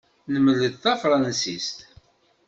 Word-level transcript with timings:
Nemled 0.33 0.73
tafṛansist. 0.83 1.77